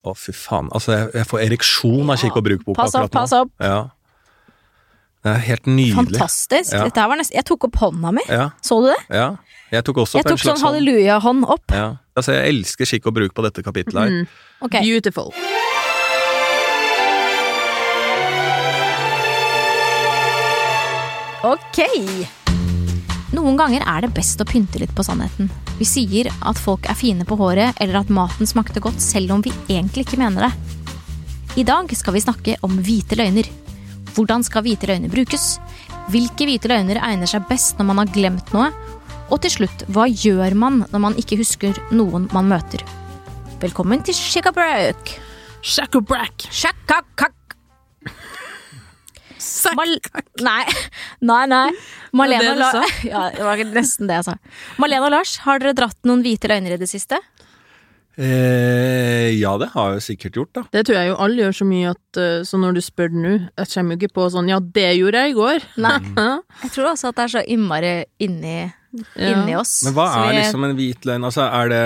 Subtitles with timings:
[0.00, 0.70] Å, fy faen.
[0.72, 3.20] Altså, jeg, jeg får ereksjon av kikk og bruk-boka Pass opp, akkurat nå.
[3.20, 3.50] pass opp.
[3.60, 3.80] Ja.
[5.20, 6.16] Det er helt nydelig.
[6.16, 6.72] Fantastisk.
[6.72, 6.86] Ja.
[6.88, 8.24] Dette her var nesten Jeg tok opp hånda mi.
[8.32, 9.00] Ja, Så du det?
[9.12, 9.26] ja.
[9.70, 10.64] Jeg tok også Jeg på en tok sånn hånd.
[10.66, 11.76] halleluja-hånd opp.
[11.76, 11.90] Ja.
[12.16, 14.16] Altså, jeg elsker skikk og bruk på dette kapittelet her.
[14.24, 14.26] Mm.
[14.66, 14.80] Ok.
[14.82, 15.30] Beautiful.
[21.42, 21.78] Ok.
[23.30, 25.50] Noen ganger er det best å pynte litt på sannheten.
[25.78, 29.44] Vi sier at folk er fine på håret, eller at maten smakte godt, selv om
[29.44, 30.52] vi egentlig ikke mener det.
[31.60, 33.46] I dag skal vi snakke om hvite løgner.
[34.16, 35.60] Hvordan skal hvite løgner brukes?
[36.10, 38.70] Hvilke hvite løgner egner seg best når man har glemt noe?
[39.30, 42.82] Og til slutt, hva gjør man når man ikke husker noen man møter?
[43.62, 45.18] Velkommen til Shikabrøk.
[45.62, 46.50] Shackabrack.
[46.50, 47.39] Shakakak.
[49.76, 49.92] Mal
[50.44, 50.62] nei,
[51.30, 51.66] nei, nei.
[52.16, 54.36] Malena, Det det ja, Det var nesten det jeg sa.
[54.82, 57.18] Malena og Lars, har dere dratt noen hvite løgner i det siste?
[58.20, 60.62] Eh, ja, det har jeg sikkert gjort, da.
[60.74, 63.30] Det tror jeg jo alle gjør så mye at eh, Så når du spør nå,
[63.56, 65.66] jeg kommer jo ikke på sånn Ja, det gjorde jeg i går.
[65.86, 65.96] Nei.
[66.20, 66.34] Ja.
[66.66, 68.58] Jeg tror også at det er så innmari inni,
[69.16, 69.78] inni oss.
[69.86, 71.24] Men hva er vi- liksom en hvit løgn?
[71.30, 71.84] Altså, er det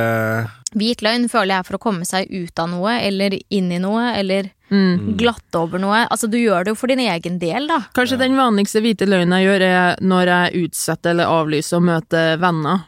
[0.75, 4.13] Hvit løgn føler jeg for å komme seg ut av noe, eller inn i noe,
[4.19, 5.17] eller Mm.
[5.17, 6.07] glatte over noe.
[6.11, 7.81] Altså, du gjør det jo for din egen del, da.
[7.95, 12.23] Kanskje den vanligste hvite løgnen jeg gjør, er når jeg utsetter eller avlyser å møte
[12.41, 12.81] venner.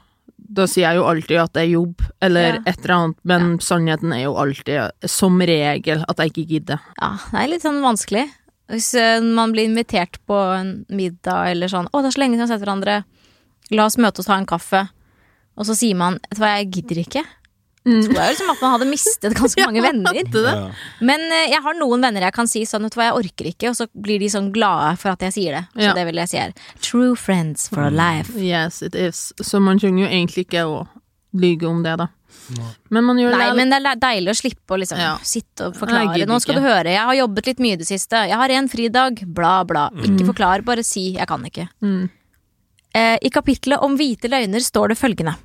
[0.49, 2.63] Da sier jeg jo alltid at det er jobb, eller Ja.
[2.67, 6.81] et eller annet, men sannheten er jo alltid, som regel, at jeg ikke gidder.
[7.01, 8.31] Ja, det er litt sånn vanskelig.
[8.69, 12.35] Hvis eh, man blir invitert på en middag eller sånn 'Å, det er så lenge
[12.35, 13.05] siden vi har sett hverandre.
[13.71, 14.89] La oss møte og ta en kaffe.'
[15.59, 17.25] Og så sier man 'Vet du hva, jeg gidder ikke'.
[17.87, 18.01] Mm.
[18.03, 20.13] tror jeg liksom at man hadde mistet ganske mange venner.
[20.13, 20.55] Det det.
[21.07, 23.51] Men eh, jeg har noen venner jeg kan si sånn, vet du hva, jeg orker
[23.53, 25.65] ikke, og så blir de sånn glade for at jeg sier det.
[25.77, 25.95] Så Ja.
[25.95, 26.53] det vil jeg si her.
[26.83, 28.35] true friends for a life.
[28.37, 29.33] Yes, it is.
[29.41, 30.87] Så man trenger jo egentlig ikke å
[31.37, 32.09] lyge om det, da.
[32.91, 35.17] Men man gjør Nei, det men det er deilig å slippe å liksom Ja.
[35.23, 36.27] sitte og forklare.
[36.27, 38.69] Nå skal du høre, jeg har jobbet litt mye i det siste, jeg har en
[38.69, 39.89] fridag, bla, bla.
[39.95, 41.69] Ikke forklar, bare si 'jeg kan ikke'.
[41.83, 42.11] Mm.
[42.95, 45.37] Eh, I kapittelet om hvite løgner står det følgende.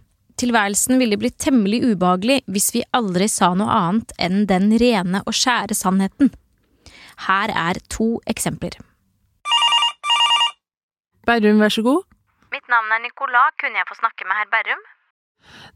[0.41, 5.35] Tilværelsen ville blitt temmelig ubehagelig hvis vi aldri sa noe annet enn den rene og
[5.38, 6.31] skjære sannheten.
[7.28, 8.80] Her er to eksempler.
[11.30, 12.07] Berrum, vær så god.
[12.51, 14.81] Mitt navn er Nicolas, kunne jeg få snakke med herr Berrum?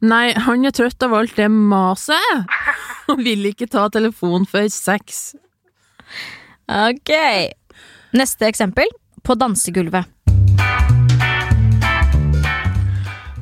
[0.06, 2.50] Nei, han er trøtt av alt det maset,
[3.12, 5.36] og vil ikke ta telefon før seks.
[6.66, 7.14] Ok.
[8.18, 8.90] Neste eksempel.
[9.26, 10.15] På dansegulvet.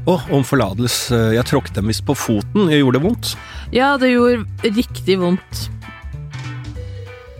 [0.03, 1.15] Å, om forlatelse.
[1.31, 2.67] Jeg tråkket dem visst på foten.
[2.67, 3.29] Jeg gjorde det vondt.
[3.71, 5.61] Ja, det gjorde riktig vondt.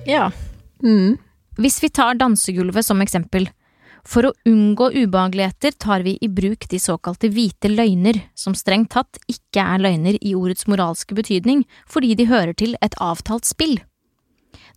[0.07, 0.29] Ja.
[0.79, 1.17] Mm.
[1.59, 3.49] Hvis vi tar dansegulvet som eksempel.
[4.07, 9.19] For å unngå ubehageligheter tar vi i bruk de såkalte hvite løgner, som strengt tatt
[9.31, 13.77] ikke er løgner i ordets moralske betydning, fordi de hører til et avtalt spill.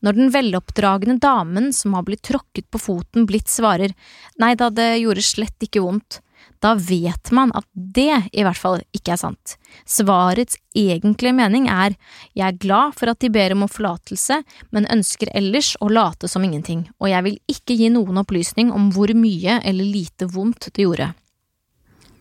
[0.02, 3.94] Når den veloppdragne damen som har blitt tråkket på foten blitt svarer
[4.42, 6.20] nei da, det gjorde slett ikke vondt,
[6.64, 9.56] da vet man at det i hvert fall ikke er sant.
[9.88, 11.96] Svarets egentlige mening er
[12.36, 14.40] jeg er glad for at de ber om forlatelse,
[14.72, 18.90] men ønsker ellers å late som ingenting, og jeg vil ikke gi noen opplysning om
[18.94, 21.12] hvor mye eller lite vondt det gjorde.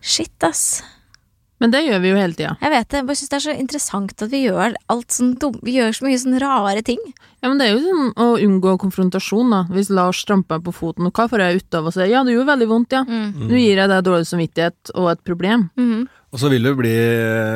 [0.05, 0.83] Shit, ass.
[1.63, 2.57] Men det gjør vi jo hele tida.
[2.59, 5.35] Jeg vet det, jeg bare synes det er så interessant at vi gjør alt sånn
[5.39, 6.99] dum, vi gjør så mye sånn rare ting.
[7.39, 9.61] Ja, men det er jo sånn å unngå konfrontasjon, da.
[9.71, 12.23] Hvis Lars tramper meg på foten, og hva får jeg ut av å si ja,
[12.27, 13.05] det gjorde veldig vondt, ja.
[13.07, 13.47] Mm.
[13.47, 15.69] Nå gir jeg deg dårlig samvittighet og et problem.
[15.79, 16.05] Mhm.
[16.35, 16.91] Og så vil du bli,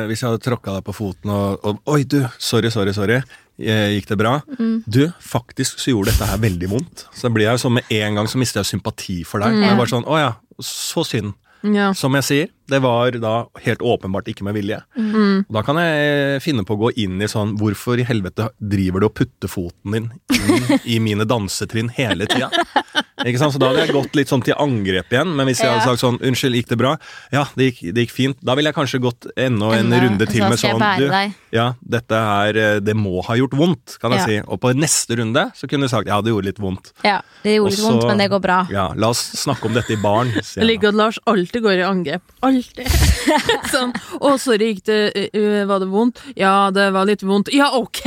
[0.08, 3.18] hvis jeg hadde tråkka deg på foten og, og Oi, du, sorry, sorry, sorry.
[3.60, 4.38] Eh, Gikk det bra?
[4.56, 4.78] Mm.
[4.88, 7.02] Du, faktisk så gjorde dette her veldig vondt.
[7.12, 9.52] Så det blir jeg jo sånn med en gang så mister jeg sympati for deg.
[9.52, 9.60] Mm.
[9.60, 9.72] Og Ja.
[9.74, 10.30] er bare sånn, å ja,
[10.64, 11.34] så synd.
[11.62, 11.90] Ja.
[11.94, 13.34] Som jeg sier, det var da
[13.64, 14.78] helt åpenbart ikke med vilje.
[14.96, 15.44] Mm.
[15.50, 19.08] Da kan jeg finne på å gå inn i sånn Hvorfor i helvete driver du
[19.10, 22.50] og putter foten din inn i mine dansetrinn hele tida?
[23.26, 23.52] Ikke sant?
[23.54, 25.34] Så da hadde jeg gått litt sånn til angrep igjen.
[25.36, 26.96] Men hvis jeg hadde sagt sånn Unnskyld, gikk det bra?
[27.32, 28.36] Ja, det gikk, det gikk fint.
[28.44, 30.84] Da ville jeg kanskje gått enda en Enda- runde til så med skal jeg sånn
[30.86, 31.34] bære deg.
[31.52, 31.66] ja,
[31.96, 34.26] dette her eh, Det må ha gjort vondt, kan jeg Ja.
[34.26, 34.38] si.
[34.48, 36.92] Og på neste runde så kunne du sagt ja, det gjorde litt vondt.
[37.04, 38.58] Ja, det gjorde litt Og så- vondt, men det går bra.
[38.70, 40.30] Ja, la oss snakke om dette i baren.
[40.32, 40.72] sier Jeg jeg da.
[40.72, 42.22] liker at Lars alltid går i angrep.
[42.42, 42.86] Alltid.
[43.74, 47.52] sånn 'Å, sorry, gikk det ø, ø, Var det vondt?' 'Ja, det var litt vondt.'
[47.52, 48.02] Ja, ok!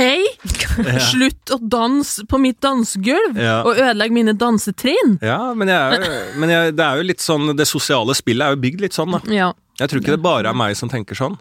[1.10, 3.60] Slutt å danse på mitt dansegulv Ja.
[3.62, 5.03] og ødelegge mine dansetrinn!
[5.24, 8.62] Ja, men, jeg men jeg, det er jo litt sånn Det sosiale spillet er jo
[8.62, 9.20] bygd litt sånn, da.
[9.32, 9.50] Ja.
[9.80, 11.36] Jeg tror ikke det bare er meg som tenker sånn.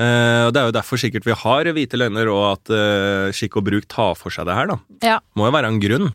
[0.00, 3.58] Uh, og Det er jo derfor sikkert vi har hvite løgner, og at uh, skikk
[3.60, 4.70] og bruk tar for seg det her.
[4.70, 4.78] da.
[5.04, 5.18] Ja.
[5.36, 6.12] Må jo være en grunn.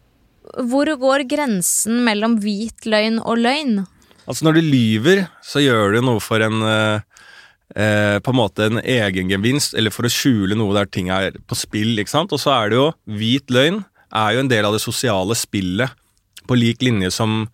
[0.69, 3.83] Hvor går grensen mellom hvit løgn og løgn?
[4.25, 8.81] Altså Når du lyver, så gjør du noe for en, uh, på en måte en
[8.81, 12.33] egengevinst, eller for å skjule noe der ting er på spill, ikke sant.
[12.33, 12.87] Og så er det jo
[13.19, 13.83] Hvit løgn
[14.15, 15.93] er jo en del av det sosiale spillet,
[16.47, 17.45] på lik linje som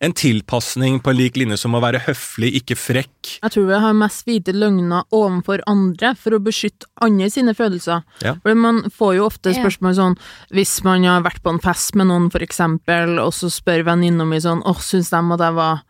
[0.00, 3.32] en tilpasning på lik linje som å være høflig, ikke frekk.
[3.42, 8.04] Jeg tror vi har mest hvite løgner overfor andre for å beskytte andre sine følelser.
[8.22, 8.36] Ja.
[8.44, 10.16] For man får jo ofte spørsmål sånn
[10.54, 14.26] Hvis man har vært på en fest med noen, for eksempel, og så spør venninna
[14.28, 15.82] mi sånn Åh, syns de at jeg var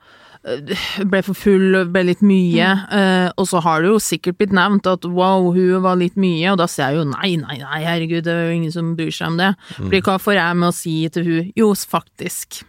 [1.10, 4.88] ble for full, ble litt mye, eh, og så har det jo sikkert blitt nevnt
[4.90, 8.24] at wow, hun var litt mye, og da sier jeg jo nei, nei, nei, herregud,
[8.26, 9.52] det er jo ingen som bryr seg om det.
[9.76, 11.52] Fordi hva får jeg med å si til hun?
[11.58, 12.62] Jo, faktisk.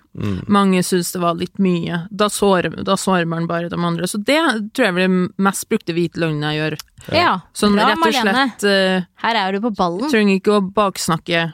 [0.51, 2.01] Mange syns det var litt mye.
[2.09, 4.07] Da sårer, da sårer man bare de andre.
[4.09, 4.39] Så det
[4.73, 6.77] tror jeg blir den mest brukte hvite løgna jeg gjør.
[7.15, 10.09] Ja, Sånn bra, rett og slett uh, Her er du på ballen.
[10.11, 11.45] Trenger ikke å baksnakke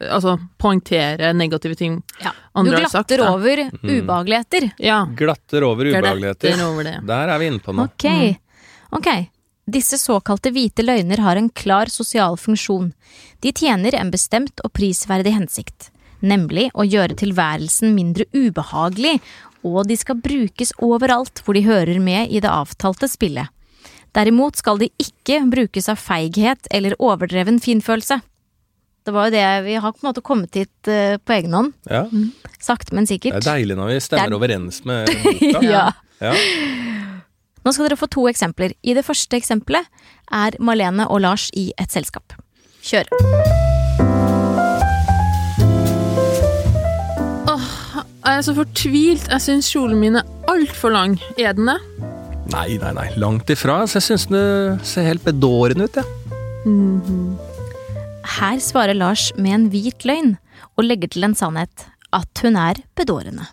[0.00, 2.32] Altså poengtere negative ting Ja.
[2.32, 3.08] Du andre har sagt.
[3.08, 3.32] glatter da.
[3.32, 4.70] over ubehageligheter.
[4.78, 5.04] Ja.
[5.16, 6.48] Glatter over ubehageligheter.
[6.48, 6.96] Glatter over det.
[7.06, 7.88] Der er vi inne på noe.
[7.90, 8.36] Ok.
[8.92, 9.08] Ok.
[9.72, 12.92] Disse såkalte hvite løgner har en klar sosial funksjon.
[13.40, 15.90] De tjener en bestemt og prisverdig hensikt,
[16.20, 19.20] nemlig å gjøre tilværelsen mindre ubehagelig,
[19.62, 23.48] og de skal brukes overalt hvor de hører med i det avtalte spillet.
[24.12, 28.18] Derimot skal de ikke brukes av feighet eller overdreven finfølelse.
[29.02, 31.72] Det var jo det vi har på en måte kommet hit uh, på egen hånd.
[31.90, 32.04] Ja,
[32.62, 35.62] Sakte, men Det er deilig når vi stemmer er- overens med boka.
[35.66, 35.88] Ja.
[36.22, 36.34] Ja.
[37.64, 38.72] Nå skal dere få to eksempler.
[38.82, 39.86] I det første eksempelet
[40.30, 42.32] er Malene og Lars i et selskap.
[42.82, 43.10] Kjør.
[47.50, 47.66] Åh,
[48.24, 49.26] Jeg er så fortvilt.
[49.30, 51.18] Jeg syns kjolen min er altfor lang.
[51.38, 51.78] Er den det?
[52.52, 53.08] Nei, nei, nei.
[53.18, 53.80] Langt ifra.
[53.86, 54.44] Så jeg syns det
[54.86, 56.06] ser helt bedårende ut, jeg.
[58.22, 60.36] Her svarer Lars med en hvit løgn
[60.76, 63.48] og legger til en sannhet at hun er bedårende.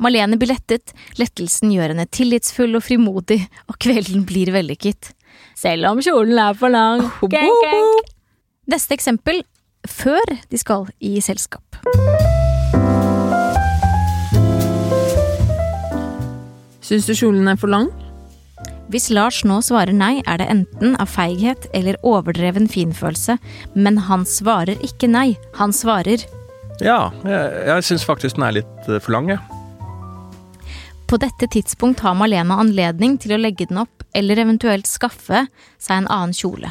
[0.00, 5.12] Malene blir lettet, lettelsen gjør henne tillitsfull og frimodig, og kvelden blir vellykket.
[5.58, 7.04] Selv om kjolen er for lang.
[7.28, 7.90] Gang, gang.
[8.70, 9.42] Neste eksempel
[9.86, 11.76] før de skal i selskap.
[16.80, 17.92] Syns du kjolen er for lang?
[18.90, 23.36] Hvis Lars nå svarer nei, er det enten av feighet eller overdreven finfølelse,
[23.78, 26.24] men han svarer ikke nei, han svarer
[26.82, 29.38] Ja, jeg, jeg syns faktisk den er litt eh, for lang, jeg.
[31.10, 35.44] På dette tidspunkt har Malena anledning til å legge den opp, eller eventuelt skaffe
[35.78, 36.70] seg en annen kjole.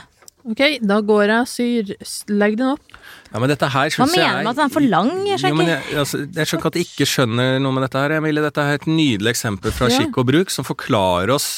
[0.49, 1.89] Ok, da går jeg og syr.
[2.31, 2.95] Legg den opp.
[3.29, 5.11] Ja, men dette her Hva synes jeg mener du med at den er for lang?
[5.27, 5.75] Jeg skjønner ikke.
[5.75, 8.15] jeg, altså, jeg skjønner at jeg ikke skjønner noe med dette her.
[8.17, 9.99] Emilie, dette er et nydelig eksempel fra Ja.
[9.99, 11.49] skikk og bruk som forklarer oss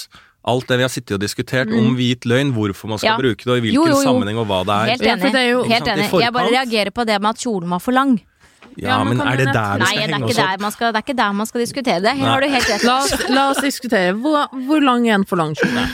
[0.43, 3.17] alt det vi har sittet og diskutert om hvit løgn, hvorfor man skal Mm.
[3.17, 3.21] Ja.
[3.21, 4.01] bruke det, og i hvilken Jo, jo, jo.
[4.03, 4.85] sammenheng og hva det er.
[4.91, 5.31] Helt Ja, enig.
[5.31, 6.21] det er jo- Helt enig.
[6.21, 8.21] Jeg bare reagerer på det med at kjolen var for lang.
[8.77, 10.61] Ja, Ja, men er det der vi skal det henge oss der opp?
[10.61, 12.17] man skal, det er ikke der man skal diskutere det.
[12.17, 12.83] Her har du helt rett.
[12.83, 14.13] La oss, la oss diskutere.
[14.13, 15.89] Hvor, hvor lang er en for lang kjole?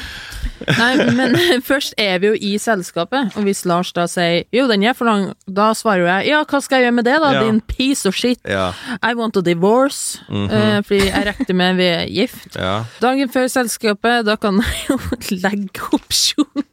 [0.78, 1.36] Nei, men
[1.70, 5.06] først er vi jo i selskapet, og hvis Lars da sier jo, den er for
[5.10, 7.44] lang, da svarer jo jeg ja, hva skal jeg gjøre med det da, Ja.
[7.46, 8.40] din piece of shit?
[8.48, 8.72] Ja,
[9.04, 10.50] I want a divorce, Mhm.
[10.50, 12.56] eh, fordi jeg regner med vi er gift.
[12.56, 12.84] ja.
[13.04, 14.98] Dagen før selskapet, da kan jeg jo
[15.46, 16.66] legge opp kjolen.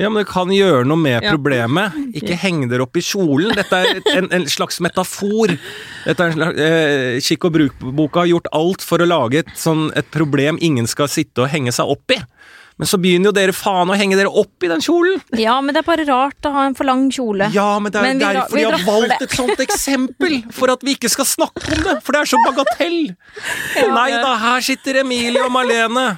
[0.00, 1.30] ja, men det kan gjøre noe med Ja.
[1.34, 1.92] problemet.
[2.16, 3.52] Ikke heng dere opp i kjolen.
[3.54, 5.52] Dette er en, en slags metafor.
[6.06, 9.52] Dette er en slags, eh, Kikk og bruk-boka har gjort alt for å lage et,
[9.60, 12.20] sånn, et problem ingen skal sitte og henge seg opp i.
[12.80, 15.20] Men så begynner jo dere faen å henge dere opp i den kjolen!
[15.36, 17.50] Ja, men det er bare rart å ha en for lang kjole.
[17.52, 19.28] Ja, men det er Men vi dra- derfor vi de har valgt det.
[19.28, 20.38] et sånt eksempel!
[20.56, 21.98] For at vi ikke skal snakke om det!
[22.06, 22.98] For det er så bagatell!
[23.92, 26.08] Nei da, her sitter Emilie og Marlene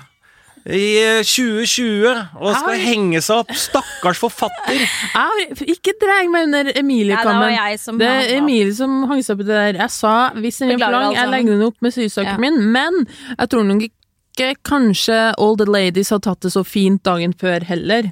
[0.63, 2.83] i eh, 2020 og skal Ai.
[2.87, 3.49] henge seg opp.
[3.59, 4.77] Stakkars forfatter!
[4.79, 7.51] Jeg ikke dreg meg under det Emilie-kammen.
[7.57, 8.37] jeg som Det er.
[8.39, 9.81] Emilie som hang seg opp i det der.
[9.83, 12.39] Jeg sa hvis den er for lang, jeg legger den opp med sysaken Ja.
[12.47, 13.03] min, men
[13.35, 13.89] jeg tror nok
[14.33, 18.11] ikke kanskje All the Ladies har tatt det så fint dagen før heller.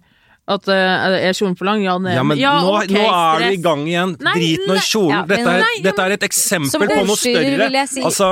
[0.50, 1.85] At uh, er kjolen for lang?
[1.85, 4.17] Ja, Ja, men nå, okay, nå er du i gang igjen.
[4.25, 5.12] Nei, Drit nå i kjolen.
[5.15, 7.87] Ja, dette, er, Nei, dette er et eksempel på noe større.
[7.87, 8.31] si Altså,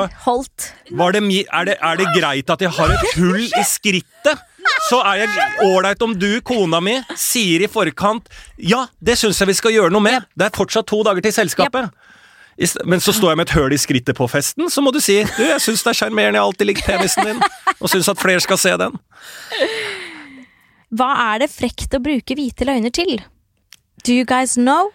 [0.99, 4.47] var det er, det, er det greit at jeg har et hull i skrittet?
[4.89, 8.27] Så er jeg ålreit om du, kona mi, sier i forkant
[8.61, 10.27] Ja, det syns jeg vi skal gjøre noe med.
[10.37, 11.89] Det er fortsatt to dager til selskapet.
[12.85, 15.21] Men så står jeg med et høl i skrittet på festen, så må du si
[15.37, 17.43] Du, jeg syns det er sjarmerende, jeg har alltid likt penisen din,
[17.79, 18.97] og syns at flere skal se den.
[20.99, 23.19] Hva er det frekt å bruke hvite løgner til?
[24.07, 24.91] Do you guys know?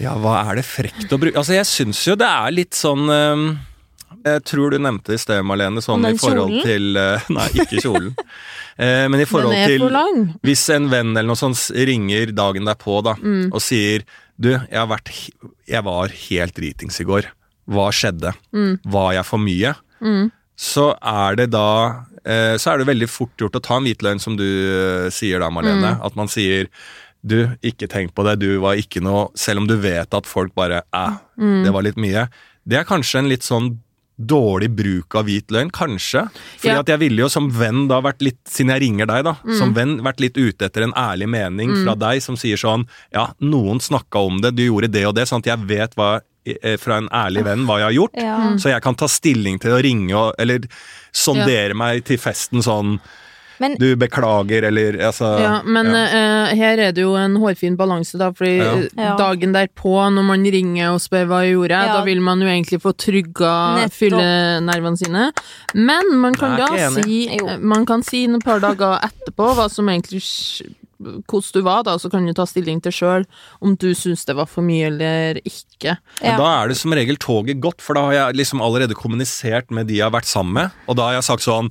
[0.00, 3.06] Ja, hva er det frekt å bruke Altså, jeg syns jo det er litt sånn
[3.08, 3.46] ehm,
[4.26, 6.66] Jeg tror du nevnte det i sted, Marlene, sånn i forhold kjolen?
[6.68, 8.10] til uh, Nei, ikke kjolen.
[8.12, 9.86] uh, men i forhold til.
[10.46, 13.48] Hvis en venn eller noe sånt ringer dagen derpå da, Mm.
[13.56, 14.04] og sier
[14.38, 15.10] Du, jeg, vært,
[15.70, 17.28] jeg var helt dritings i går.
[17.72, 18.34] Hva skjedde?
[18.54, 18.74] Mm.
[18.84, 19.74] Var jeg for mye?
[20.56, 21.62] så er det da
[22.24, 25.08] eh, Så er det veldig fort gjort å ta en hvit løgn, som du eh,
[25.12, 25.94] sier da, Marlene.
[25.96, 26.04] Mm.
[26.04, 26.68] At man sier
[27.26, 30.54] du, ikke tenk på det, du var ikke noe Selv om du vet at folk
[30.56, 31.64] bare æ, Mm.
[31.66, 32.22] det var litt mye.
[32.64, 33.74] Det er kanskje en litt sånn
[34.18, 36.28] dårlig bruk av hvit løgn, kanskje.
[36.58, 36.80] Fordi Ja.
[36.80, 39.58] at jeg ville jo som venn da vært litt, siden jeg ringer deg da, Mm.
[39.58, 43.28] som venn vært litt ute etter en ærlig mening fra deg som sier sånn, ja,
[43.42, 46.76] noen snakka om det, du gjorde det og det, sånn at jeg vet hva, eh,
[46.76, 48.14] fra en ærlig venn hva jeg har gjort.
[48.16, 48.56] Ja.
[48.56, 50.60] Så jeg kan ta stilling til å ringe og, eller
[51.12, 53.00] sondere meg til festen sånn,
[53.58, 56.04] Men du beklager, eller altså Ja, men ja.
[56.12, 58.72] Uh, her er det jo en hårfin balanse, da, fordi Ja.
[58.74, 59.16] eh, Ja.
[59.16, 61.92] dagen derpå, når man ringer og spør hva jeg gjorde, Ja.
[61.94, 65.32] da vil man jo egentlig få trygga fyllenervene sine.
[65.74, 67.46] Men man kan da si Jo.
[67.48, 70.22] eh, Man kan si et par dager etterpå hva som egentlig
[70.98, 73.26] hvordan du var, da, så kan du ta stilling til sjøl
[73.60, 75.98] om du syns det var for mye eller ikke.
[76.22, 76.36] Ja.
[76.38, 79.88] da er det som regel toget gått, for da har jeg liksom allerede kommunisert med
[79.88, 81.70] de jeg har vært sammen med, og da har jeg sagt sånn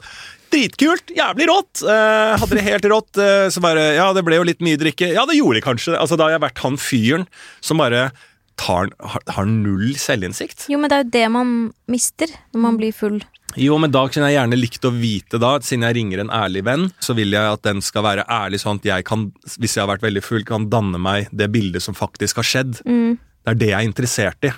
[0.55, 1.11] Dritkult!
[1.11, 1.81] Jævlig rått!
[1.83, 3.19] Eh, hadde det helt rått.
[3.19, 5.09] Eh, så bare Ja, det ble jo litt mye drikke.
[5.11, 5.97] Ja, det gjorde det kanskje.
[5.99, 7.25] Altså, da har jeg vært han fyren
[7.59, 8.07] som bare
[8.55, 10.69] tar, har, har null selvinnsikt.
[10.71, 11.51] Jo, men det er jo det man
[11.91, 13.19] mister når man blir full.
[13.59, 16.31] Jo, men da kunne jeg gjerne likt å vite da, at siden jeg ringer en
[16.33, 19.75] ærlig venn, så vil jeg at den skal være ærlig, sånn at jeg kan, hvis
[19.75, 22.79] jeg har vært veldig full, kan danne meg det bildet som faktisk har skjedd.
[22.87, 23.15] Mm.
[23.19, 24.51] Det er det jeg er interessert i.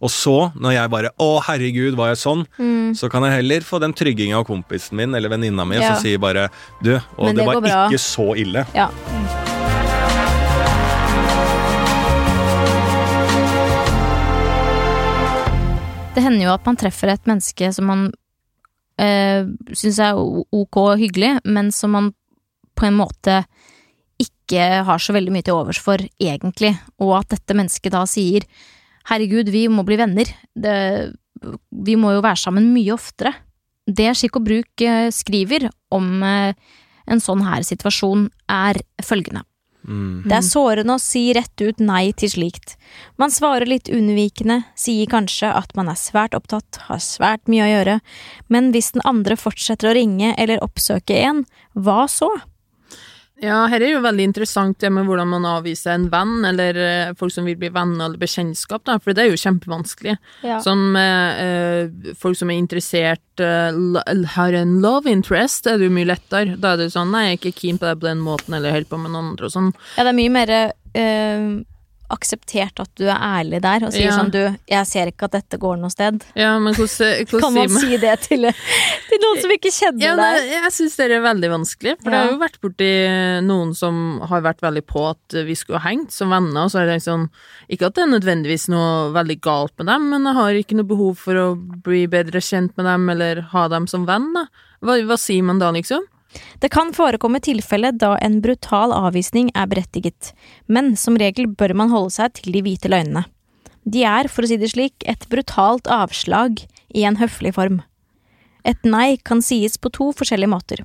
[0.00, 3.80] Og så, når jeg bare 'Å, herregud, var jeg sånn?' så kan jeg heller få
[3.80, 5.82] den trygginga av kompisen min eller venninna mi Mm.
[5.82, 5.94] Ja.
[5.94, 6.48] som sier bare
[6.82, 8.66] 'Du, og det, det var ikke så ille'.
[8.74, 8.88] Ja.
[16.14, 18.00] Det hender jo at man treffer et menneske som man
[18.98, 22.08] øh, syns er ok og hyggelig, men som man
[22.78, 23.42] på en måte
[24.18, 28.46] ikke har så veldig mye til overs for, egentlig, og at dette mennesket da sier
[29.08, 30.76] herregud, vi må bli venner, det,
[31.70, 33.34] vi må jo være sammen mye oftere.
[33.88, 36.52] Det Skikk og Bruk eh, skriver om eh,
[37.08, 39.44] en sånn her situasjon, er følgende.
[39.88, 40.26] Mm.
[40.28, 42.74] Det er sårende å si rett ut nei til slikt.
[43.20, 47.70] Man svarer litt unnvikende, sier kanskje at man er svært opptatt, har svært mye å
[47.70, 47.96] gjøre,
[48.52, 52.28] men hvis den andre fortsetter å ringe eller oppsøke en, hva så?
[53.38, 57.12] Ja, her er jo veldig interessant det med hvordan man avviser en venn, eller eh,
[57.18, 60.16] folk som vil bli venner eller bekjentskap, da, for det er jo kjempevanskelig.
[60.42, 60.58] Ja.
[60.64, 65.94] Sånn med eh, folk som er interessert, eh, har en love interest, er det jo
[65.94, 66.58] mye lettere.
[66.58, 68.58] Da er det jo sånn, nei, jeg er ikke keen på deg på den måten,
[68.58, 69.72] eller holder på med noen andre og sånn.
[69.94, 71.50] Ja, det er mye mer øh,
[72.12, 74.16] akseptert at du er ærlig der, og sier Ja.
[74.16, 76.22] sånn du, jeg ser ikke at dette går noe sted.
[76.38, 78.48] Ja, men hvordan, hvordan Kan man si det til,
[79.08, 80.38] til noen som ikke kjenner ja, deg?
[80.40, 82.16] nei, jeg syns det er veldig vanskelig, for ja.
[82.16, 82.90] det har jo vært borti
[83.48, 86.80] noen som har vært veldig på at vi skulle ha hengt som venner, og så
[86.80, 87.28] har jeg tenkt sånn
[87.68, 90.88] Ikke at det er nødvendigvis noe veldig galt med dem, men jeg har ikke noe
[90.88, 94.46] behov for å bli bedre kjent med dem eller ha dem som venn, da.
[94.80, 96.04] Hva, hva sier man da, liksom?
[96.60, 100.32] Det kan forekomme tilfelle da en brutal avvisning er berettiget,
[100.66, 103.24] men som regel bør man holde seg til de hvite løgnene.
[103.88, 106.60] De er, for å si det slik, et brutalt avslag
[106.92, 107.80] i en høflig form.
[108.68, 110.84] Et nei kan sies på to forskjellige måter.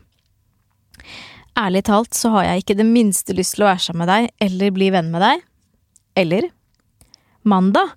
[1.59, 4.29] Ærlig talt så har jeg ikke det minste lyst til å være sammen med deg
[4.47, 5.43] eller bli venn med deg.
[6.17, 6.49] Eller
[7.43, 7.93] mandag?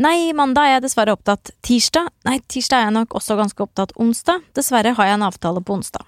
[0.00, 1.52] Nei, mandag er jeg dessverre opptatt.
[1.64, 2.10] Tirsdag?
[2.26, 3.94] Nei, tirsdag er jeg nok også ganske opptatt.
[4.00, 4.44] Onsdag?
[4.58, 6.04] Dessverre har jeg en avtale på onsdag.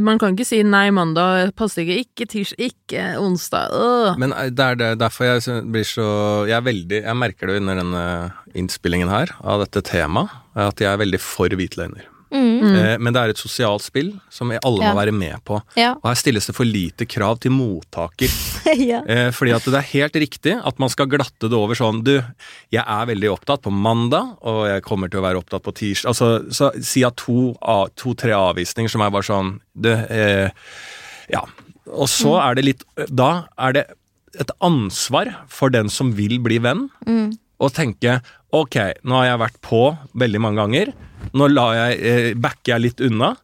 [0.00, 3.74] Man kan ikke si nei mandag, passer ikke, ikke tirsdag, ikke onsdag.
[3.76, 4.20] Øh.
[4.20, 6.06] Men eh, det er det, derfor jeg blir så
[6.48, 8.04] Jeg er veldig Jeg merker det under denne
[8.56, 12.08] innspillingen her av dette temaet, at jeg er veldig for hvitløgner.
[12.34, 12.74] Mm.
[12.74, 14.90] Eh, men det er et sosialt spill som alle Ja.
[14.92, 15.60] må være med på.
[15.78, 15.92] Ja.
[15.94, 18.32] Og her stilles det for lite krav til mottaker.
[18.90, 19.02] ja.
[19.06, 22.16] Eh, fordi at det er helt riktig at man skal glatte det over sånn Du,
[22.74, 26.10] jeg er veldig opptatt på mandag, og jeg kommer til å være opptatt på tirsdag.
[26.10, 30.50] Altså, så si at to-tre to, avvisninger som er bare sånn Du, eh,
[31.30, 31.44] ja.
[31.86, 33.86] Og så er det litt Da er det
[34.40, 36.88] et ansvar for den som vil bli venn,
[37.62, 38.18] å tenke
[38.54, 38.76] Ok,
[39.06, 39.80] nå har jeg vært på
[40.14, 40.90] veldig mange ganger.
[41.34, 43.34] Nå jeg, eh, backer jeg litt unna.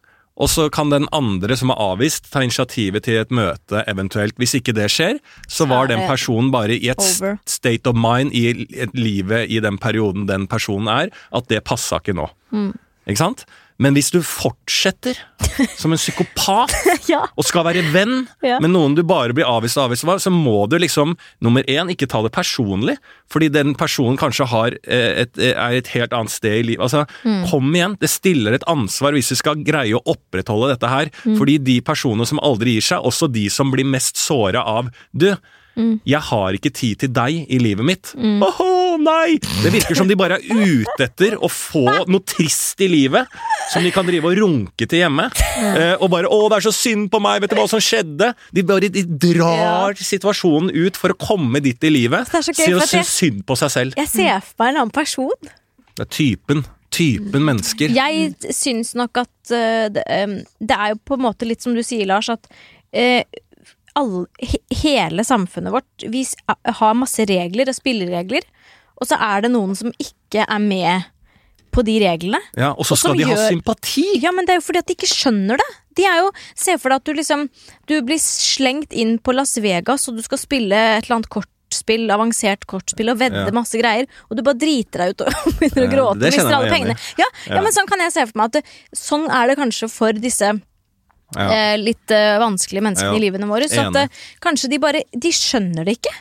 [0.41, 4.37] Og så kan den andre som er avvist, ta initiativet til et møte eventuelt.
[4.41, 5.19] Hvis ikke det skjer,
[5.51, 7.37] så var den personen bare i et over.
[7.45, 12.15] state of mind i livet i den perioden den personen er, at det passa ikke
[12.17, 12.29] nå.
[12.55, 12.71] Mm.
[13.05, 13.45] Ikke sant?
[13.81, 15.17] Men hvis du fortsetter
[15.77, 16.71] som en psykopat
[17.11, 17.23] ja.
[17.33, 18.59] og skal være venn Ja.
[18.61, 21.89] med noen du bare blir avvist og avvist av, så må du liksom nummer én
[21.93, 22.95] ikke ta det personlig,
[23.31, 26.85] fordi den personen kanskje har eh, et, er et helt annet sted i livet.
[26.87, 27.41] Altså, Mm.
[27.49, 31.09] Kom igjen, det stiller et ansvar hvis vi skal greie å opprettholde dette her.
[31.25, 31.35] Mm.
[31.37, 35.31] Fordi de personene som aldri gir seg, også de som blir mest såra av Du,
[35.77, 36.01] Mm.
[36.03, 38.09] jeg har ikke tid til deg i livet mitt.
[38.19, 39.37] Åhå, nei!
[39.63, 43.29] Det virker som de bare er ute etter å få noe trist i livet
[43.71, 45.29] som de kan drive og runke til hjemme.
[45.61, 48.33] Eh, og bare 'Å, det er så synd på meg, vet du hva som skjedde?'
[48.51, 52.27] De bare de drar situasjonen ut for å komme dit i livet.
[52.31, 53.93] Det er så gøy, jeg- synes synd på seg selv.
[53.97, 55.31] Jeg ser for meg en annen person.
[55.95, 56.65] Det er typen.
[56.91, 57.87] Typen mennesker.
[57.95, 61.73] Jeg syns nok at uh, det, um, det er jo på en måte litt som
[61.73, 62.49] du sier, Lars, at
[62.91, 63.23] uh,
[63.95, 66.25] all, he, hele samfunnet vårt Vi
[66.81, 68.43] har masse regler og spilleregler,
[69.01, 71.07] og så er det noen som ikke er med
[71.71, 72.39] på de reglene.
[72.59, 74.03] Ja, og så skal de ha sympati!
[74.21, 75.67] Ja, men det er jo fordi at de ikke skjønner det.
[75.97, 77.45] De er jo, Se for deg at du liksom
[77.87, 82.05] Du blir slengt inn på Las Vegas, og du skal spille et eller annet kortspill,
[82.11, 83.51] avansert kortspill, og vedde Ja.
[83.55, 86.19] masse greier, og du bare driter deg ut og begynner å gråte.
[86.25, 86.97] det mister alle pengene.
[87.19, 87.55] Ja, ja.
[87.55, 87.61] Ja.
[87.63, 88.63] men sånn kan jeg se for meg at det,
[88.95, 91.47] sånn er det kanskje for disse Ja.
[91.47, 93.19] eh, litt eh, vanskelige menneskene Ja.
[93.19, 93.69] i livene våre.
[93.71, 94.07] Så at eh,
[94.43, 96.11] kanskje de bare De skjønner det ikke.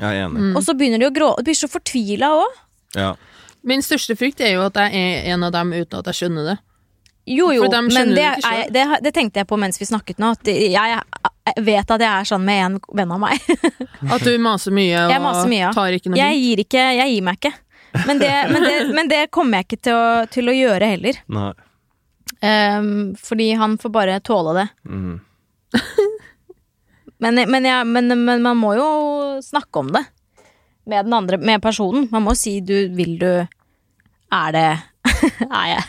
[0.00, 0.50] Jeg er enig.
[0.56, 1.42] Og så begynner de å gråte.
[1.44, 2.60] De blir så fortvila òg.
[2.98, 3.14] Ja.
[3.64, 6.50] Min største frykt er jo at jeg er en av dem uten at jeg skjønner
[6.52, 6.56] det.
[7.24, 10.18] Jo, jo, de men det, det er, det, det tenkte jeg på mens vi snakket
[10.20, 10.34] nå.
[10.36, 13.46] At jeg, jeg vet at jeg er sånn med en venn av meg.
[14.14, 15.70] At du maser mye og maser mye, ja.
[15.72, 16.44] tar ikke noe Jeg hint.
[16.44, 17.54] gir, ikke, jeg gir meg ikke.
[18.10, 21.22] Men det, men det, men det kommer jeg ikke til å, til å gjøre heller.
[21.32, 21.52] Nei.
[22.44, 24.66] Ehm, fordi han får bare tåle det.
[24.90, 25.14] Mhm.
[27.24, 28.88] Men, men, jeg, men, men man må jo
[29.44, 30.04] snakke om det
[30.84, 32.08] med den andre, med personen.
[32.12, 33.30] Man må si du, vil du
[34.34, 34.66] Er det
[35.44, 35.82] er, jeg,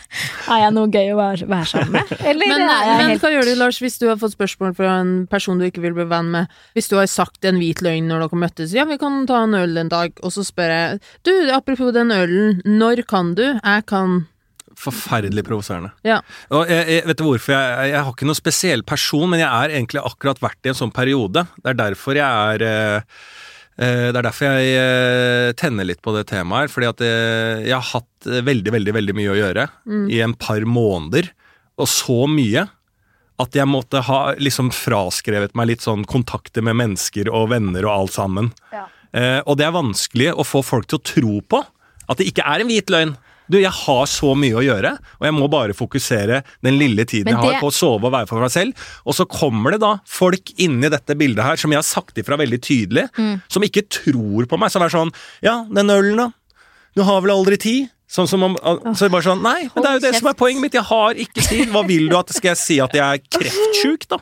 [0.52, 2.10] er jeg noe gøy å være, være sammen med?
[2.20, 4.74] Eller Men, er jeg men helt hva gjør du, Lars, hvis du har fått spørsmål
[4.76, 6.52] fra en person du ikke vil bli venn med?
[6.76, 9.56] Hvis du har sagt en hvit løgn når dere møttes, ja, vi kan ta en
[9.56, 13.44] øl en dag, og så spør jeg Du, apropos den ølen, når kan du?
[13.56, 14.26] Jeg kan
[14.76, 15.92] Forferdelig provoserende.
[16.06, 16.20] Ja.
[16.52, 17.54] Og jeg, jeg, vet du hvorfor?
[17.56, 20.78] Jeg, jeg har ikke noen spesiell person, men jeg er egentlig akkurat vært i en
[20.78, 21.46] sånn periode.
[21.62, 23.16] Det er derfor jeg er eh,
[23.80, 26.74] eh, Det er derfor jeg eh, tenner litt på det temaet her.
[26.74, 29.68] Fordi at jeg har hatt veldig, veldig veldig mye å gjøre
[30.12, 31.32] i en par måneder.
[31.80, 32.68] Og så mye
[33.42, 37.92] at jeg måtte ha liksom fraskrevet meg litt sånn kontakter med mennesker og venner og
[37.92, 38.52] alt sammen.
[39.12, 41.62] Eh, og det er vanskelig å få folk til å tro på
[42.06, 43.16] at det ikke er en hvit løgn.
[43.48, 44.90] Du, jeg har så mye å gjøre,
[45.20, 47.36] og jeg må bare fokusere den lille tiden det...
[47.36, 48.86] jeg har på å sove og være for meg selv.
[49.06, 52.38] Og så kommer det da folk inni dette bildet her, som jeg har sagt ifra
[52.40, 53.40] veldig tydelig, Mm.
[53.48, 54.70] som ikke tror på meg.
[54.74, 55.12] Som er sånn
[55.44, 56.30] Ja, den ølen, da.
[56.96, 57.90] Du har vel aldri tid?
[58.06, 58.52] Sånn som om,
[58.94, 60.76] så er det bare sånn Nei, men det er jo det som er poenget mitt.
[60.78, 61.72] Jeg har ikke tid.
[61.74, 64.20] Hva vil du at Skal jeg si at jeg er kreftsjuk, da?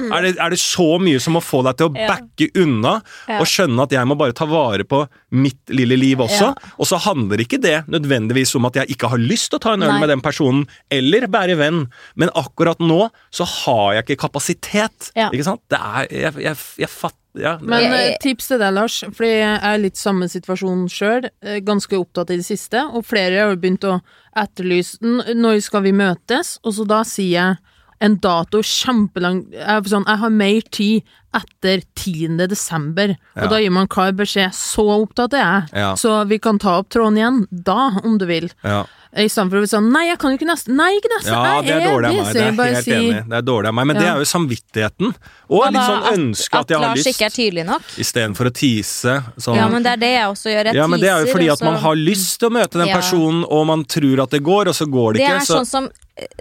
[0.00, 2.96] Er det, er det så mye som å få deg til å backe unna
[3.36, 5.04] og skjønne at jeg må bare ta vare på
[5.38, 6.50] mitt lille liv også?
[6.82, 9.76] Og så handler ikke det nødvendigvis om at jeg ikke har lyst til å ta
[9.78, 11.84] en øl med den personen, eller være venn,
[12.18, 15.12] men akkurat nå så har jeg ikke kapasitet.
[15.30, 15.62] Ikke sant?
[15.70, 19.28] Det er Jeg, jeg, jeg fatter ja, Men Jeg- eh, tips til deg, Lars, fordi
[19.38, 21.28] jeg er litt samme situasjon sjøl,
[21.64, 24.00] ganske opptatt i det siste, og flere har begynt å
[24.36, 27.56] etterlyse når skal vi møtes, og så da sier jeg
[28.00, 32.48] en dato kjempelang jeg, sånn, jeg har mer tid etter 10.
[32.50, 33.42] desember, Ja.
[33.44, 34.50] og da gir man klar beskjed.
[34.52, 35.94] Så opptatt er jeg, Ja.
[35.94, 38.50] så vi kan ta opp tråden igjen da, om du vil.
[38.64, 38.84] ja.
[39.12, 41.32] I stedet for å si sånn Nei, jeg kan jo ikke neste Nei, ikke neste!
[41.34, 42.32] Ja, det er dårlig av meg.
[42.32, 43.28] Det er helt si- enig.
[43.28, 45.14] Det er dårlig av meg, Men det er jo samvittigheten.
[45.50, 47.06] Og Ja, litt sånn ønske at, jeg har Lars lyst.
[47.18, 47.82] ikke er tydelig nok.
[47.98, 49.24] Istedenfor å tease.
[49.36, 49.56] Sånn.
[49.56, 50.64] Ja, men det er det jeg også gjør.
[50.70, 51.52] Jeg Ja, men det er jo fordi også...
[51.52, 52.94] at man har lyst til å møte den Ja.
[53.00, 55.34] personen, og man tror at det går, og så går det, Det ikke.
[55.34, 55.88] er så, sånn som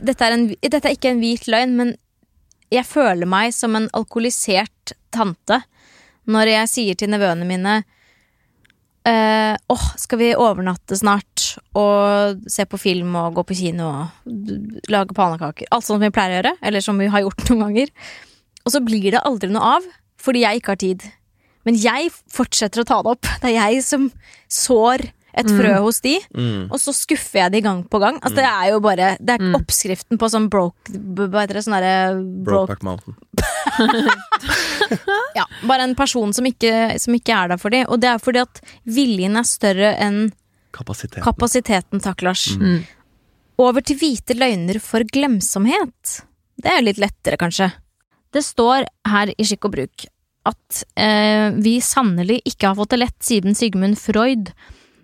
[0.01, 1.93] dette er, en, dette er ikke en hvit løgn, men
[2.73, 5.61] jeg føler meg som en alkoholisert tante
[6.29, 7.79] når jeg sier til nevøene mine
[9.09, 14.89] eh, Åh, skal vi overnatte snart og se på film og gå på kino og
[14.91, 15.69] lage pannekaker?
[15.73, 17.93] Alt sånt vi pleier å gjøre, eller som vi har gjort noen ganger.
[18.65, 19.87] Og så blir det aldri noe av,
[20.21, 21.07] fordi jeg ikke har tid.
[21.67, 23.29] Men jeg fortsetter å ta det opp.
[23.41, 24.09] Det er jeg som
[24.51, 28.19] sår et frø hos de, mm, og så skuffer jeg de gang på gang.
[28.21, 31.63] Altså, det er jo bare Det er oppskriften på sånn broke Hva heter det?
[31.65, 31.95] Sånn derre
[32.45, 33.17] broke Brokeback Mountain.
[35.37, 37.83] Ja, bare en person som ikke, som ikke er der for de.
[37.87, 40.31] Og det er fordi at viljen er større enn
[40.75, 41.23] kapasiteten.
[41.23, 42.47] kapasiteten, takk, Lars.
[42.57, 42.81] Mm.
[43.61, 46.19] Over til hvite løgner for glemsomhet.
[46.59, 47.69] Det er jo litt lettere, kanskje.
[48.33, 50.07] Det står her i Skikk og bruk
[50.49, 54.51] at eh, vi sannelig ikke har fått det lett siden Sigmund Freud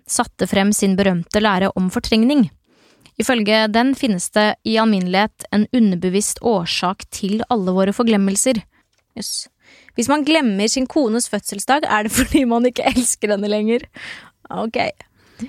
[0.06, 2.46] satte frem sin berømte lære om fortrengning.
[3.20, 8.60] Ifølge den finnes det i alminnelighet en underbevisst årsak til alle våre forglemmelser.
[9.16, 9.48] Jøss.
[9.96, 13.86] Hvis man glemmer sin kones fødselsdag, er det fordi man ikke elsker henne lenger.
[14.52, 14.78] Ok.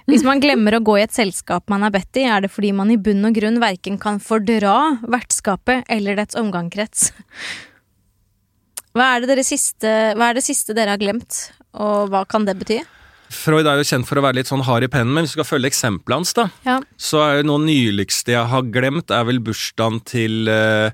[0.08, 2.74] Hvis man glemmer å gå i et selskap man er bedt i, er det fordi
[2.76, 7.12] man i bunn og grunn verken kan fordra vertskapet eller dets omgangskrets.
[8.98, 12.82] Hva hva er det siste dere har glemt, og hva kan det bety?
[13.34, 15.40] Freud er jo kjent for å være litt sånn hard i pennen, men hvis du
[15.42, 16.80] skal følge eksempelet hans, da, Ja.
[16.98, 20.92] så er jo noe nyligste jeg har glemt, er vel bursdagen til eh,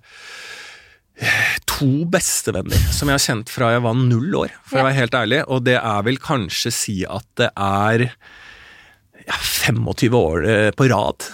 [1.69, 4.83] to bestevenner som jeg har kjent fra jeg var null år, for Ja.
[4.83, 5.43] å være helt ærlig.
[5.47, 8.07] Og det er vel kanskje si at det er
[9.27, 11.23] ja, 25 år eh, på rad.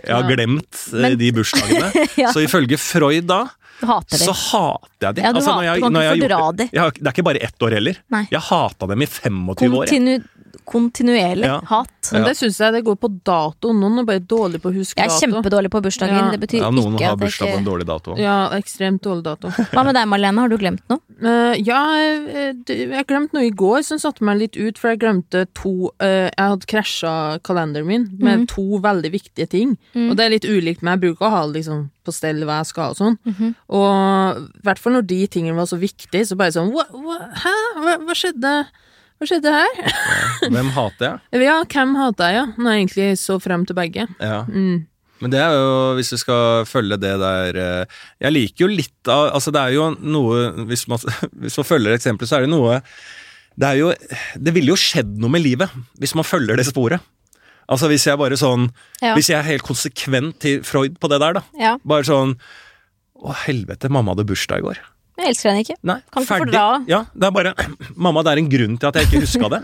[0.00, 1.90] Jeg har glemt eh, de bursdagene.
[2.32, 3.40] Så ifølge Freud da,
[3.86, 5.24] hater så hater jeg dem.
[5.24, 6.68] Ja, du Altså, hater- jeg- du kan ikke fordra det-
[7.06, 7.96] er ikke bare ett år heller.
[8.10, 8.26] Nei.
[8.30, 9.86] Jeg hata dem i 25 år.
[9.86, 10.22] Kontinu
[10.64, 11.60] kontinuerlig Ja.
[11.66, 12.10] hat.
[12.12, 13.72] Men det syns jeg det går på dato.
[13.72, 16.16] Noen er bare dårlig på å huske Jeg er kjempedårlig på bursdagen.
[16.16, 16.30] Ja.
[16.30, 18.16] Det betyr Ja, noen ikke har at bursdag på en dårlig dato.
[18.18, 19.48] Ja, ekstremt dårlig dato.
[19.74, 20.40] Hva med deg, Marlene?
[20.40, 21.00] Har du glemt noe?
[21.20, 25.02] Uh, ja, eh, jeg glemte noe i går som satte meg litt ut, for jeg
[25.02, 28.46] glemte to uh, Jeg hadde krasja kalenderen min med mm.
[28.50, 29.76] to veldig viktige ting.
[29.94, 30.10] Mm.
[30.10, 32.60] Og det er litt ulikt, men jeg bruker å ha det liksom på stell hva
[32.60, 33.16] jeg skal og sånn.
[33.28, 33.54] Mhm.
[33.76, 37.18] Og i hvert fall når de tingene var så viktige, så bare sånn hva, hva,
[37.44, 37.56] Hæ?
[37.76, 38.54] Hva, hva skjedde?
[39.20, 39.80] Hva skjedde her?
[40.48, 41.42] Hvem hater jeg?
[41.44, 42.44] Ja, hvem hater jeg, ja?
[42.56, 44.06] Når jeg egentlig så frem til begge.
[44.16, 44.38] Ja.
[44.48, 44.86] Mm.
[45.20, 49.10] Men det er jo, hvis du skal følge det der eh, Jeg liker jo litt
[49.12, 51.02] av Altså, det er jo noe Hvis man,
[51.44, 52.78] hvis man følger eksempelet, så er det noe
[53.60, 53.90] Det er jo
[54.40, 57.04] Det ville jo skjedd noe med livet hvis man følger det sporet.
[57.70, 58.70] Altså hvis jeg bare sånn
[59.04, 59.12] Ja.
[59.12, 61.44] Hvis jeg er helt konsekvent til Freud på det der, da.
[61.60, 61.74] Ja.
[61.84, 62.38] Bare sånn
[63.20, 64.80] Å, helvete, mamma hadde bursdag i går.
[65.20, 65.76] Jeg elsker henne ikke.
[65.84, 66.54] Nei, Kan ikke ferdig.
[66.56, 66.64] fordra.
[66.90, 67.54] Ja, det er bare
[68.08, 69.62] Mamma, det er en grunn til at jeg ikke huska det.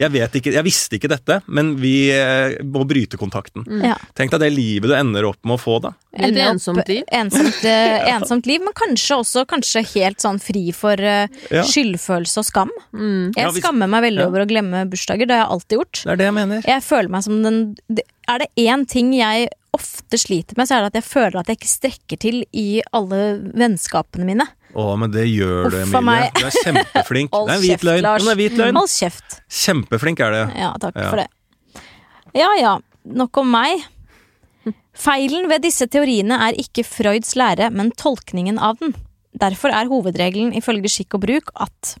[0.00, 3.62] Jeg vet ikke, jeg visste ikke dette, men vi eh, må bryte kontakten.
[3.84, 3.92] Ja.
[4.18, 5.92] Tenk deg det livet du ender opp med å få, da.
[6.16, 7.04] Et Ender opp- ensomt liv.
[7.12, 11.62] Ensomt, eh, ensomt liv, men kanskje også kanskje helt sånn fri for eh, Ja.
[11.68, 12.72] skyldfølelse og skam.
[12.96, 13.30] Mm.
[13.36, 14.30] Jeg Ja, hvis- skammer meg veldig ja.
[14.32, 16.02] over å glemme bursdager, det har jeg alltid gjort.
[16.02, 16.66] Det er det jeg mener.
[16.72, 17.60] Jeg føler meg som den
[17.92, 21.38] det- Er det én ting jeg ofte sliter med, så er det at jeg føler
[21.40, 23.22] at jeg ikke strekker til i alle
[23.54, 24.48] vennskapene mine.
[24.74, 26.30] Å, men det gjør du, Uff a Emilie.
[26.38, 27.32] Du er kjempeflink.
[27.34, 28.02] Det er en hvit løgn.
[28.06, 28.22] Lars.
[28.22, 28.78] Men det er hvit løgn.
[28.80, 29.38] Hold kjeft.
[29.62, 30.44] Kjempeflink er det.
[30.62, 31.08] Ja, takk Ja.
[31.10, 31.28] for det.
[32.38, 33.82] Ja ja, nok om meg.
[34.96, 38.94] Feilen ved disse teoriene er ikke Freuds lære, men tolkningen av den.
[39.36, 41.94] Derfor er hovedregelen ifølge skikk og bruk at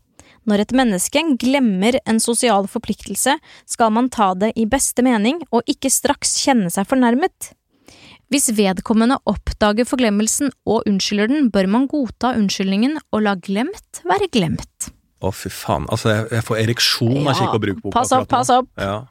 [0.48, 3.36] når et menneske glemmer en sosial forpliktelse,
[3.70, 7.52] skal man ta det i beste mening og ikke straks kjenne seg fornærmet.
[8.32, 14.30] Hvis vedkommende oppdager forglemmelsen og unnskylder den, bør man godta unnskyldningen og la glemt være
[14.32, 14.90] glemt.
[15.22, 15.84] Å, fy faen.
[15.92, 17.94] Altså, jeg, jeg får ereksjon av Ja, ikke å bruke boka.
[18.00, 18.70] Pass opp, pass opp.
[18.80, 19.02] Ja.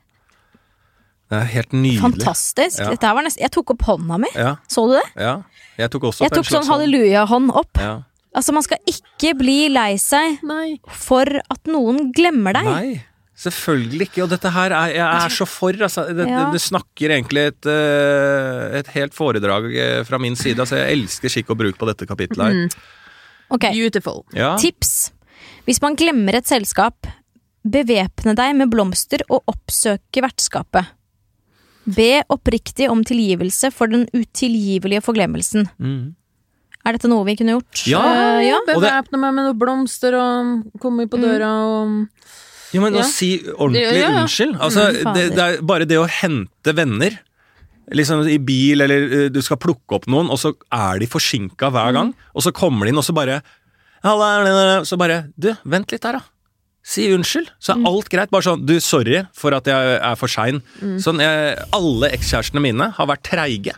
[1.32, 2.02] Det er helt nydelig.
[2.04, 2.82] Fantastisk.
[2.82, 2.90] Ja.
[2.92, 4.28] Dette var nesten Jeg tok opp hånda mi.
[4.36, 5.06] Ja, Så du det?
[5.16, 5.38] ja.
[5.80, 7.80] Jeg tok også Jeg opp en tok sånn halleluja-hånd opp.
[7.80, 7.94] Ja.
[8.36, 10.76] Altså, man skal ikke bli lei seg Nei.
[10.88, 12.68] for at noen glemmer deg.
[12.68, 12.92] Nei,
[13.42, 14.24] selvfølgelig ikke.
[14.26, 15.74] Og dette her er jeg er så for.
[15.76, 16.06] Altså.
[16.14, 16.46] Det, Ja.
[16.46, 20.60] det, det snakker egentlig et, eh, et helt foredrag eh, fra min side.
[20.62, 22.54] Altså, jeg elsker skikk og bruk på dette kapitlet her.
[22.54, 22.70] Mm.
[23.52, 24.24] Ok, Beautiful.
[24.38, 24.54] Ja.
[24.62, 25.12] tips.
[25.68, 27.08] Hvis man glemmer et selskap,
[27.68, 30.88] bevæpne deg med blomster og oppsøke vertskapet.
[31.86, 35.68] Be oppriktig om tilgivelse for den utilgivelige forglemmelsen.
[35.82, 36.14] Mm.
[36.86, 37.84] Er dette noe vi kunne gjort?
[37.90, 38.02] Ja.
[38.02, 38.60] Uh, ja.
[38.70, 42.08] Bevæpne meg med noen blomster og komme på døra og
[42.74, 44.56] Jo, men å si ordentlig unnskyld.
[44.60, 47.18] Altså, Mm, det, det er bare det å hente venner.
[47.92, 51.68] Liksom i bil, eller eh, du skal plukke opp noen, og så er de forsinka
[51.68, 51.74] Mm.
[51.76, 52.14] hver gang.
[52.36, 53.42] Og så kommer de inn, og så bare
[54.86, 56.22] Så bare Du, vent litt her, da.
[56.84, 57.86] Si unnskyld, så Mm.
[57.86, 58.32] er alt greit.
[58.32, 60.62] Bare sånn Du, sorry for at jeg er for sein.
[60.82, 60.98] Mm.
[60.98, 63.76] Sånn, jeg, alle ekskjærestene mine har vært treige.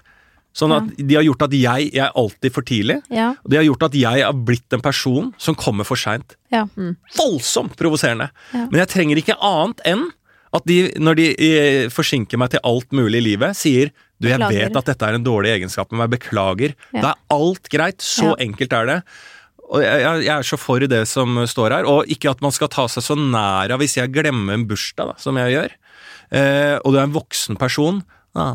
[0.53, 2.99] Sånn at de har gjort at jeg, jeg er alltid for tidlig.
[3.09, 3.31] Ja.
[3.41, 6.35] Og de har gjort at jeg har blitt en person som kommer for seint.
[6.53, 6.67] ja.
[7.17, 8.29] Voldsomt provoserende.
[8.53, 8.67] Ja.
[8.69, 10.03] Men jeg trenger ikke annet enn
[10.53, 13.89] at de, når de eh, forsinker meg til alt mulig i livet, sier
[14.21, 14.67] du, jeg Beklager.
[14.69, 16.75] vet at dette er en dårlig egenskap med meg, beklager.
[16.93, 17.01] Ja.
[17.01, 18.05] Da er alt greit.
[18.05, 18.35] Så Ja.
[18.45, 18.99] enkelt er det.
[19.73, 22.67] Og jeg jeg er så for det som står her, og ikke at man skal
[22.69, 25.71] ta seg så nær av hvis jeg glemmer en bursdag, da, som jeg gjør,
[26.37, 28.03] eh, og du er en voksen person.
[28.37, 28.51] Ja.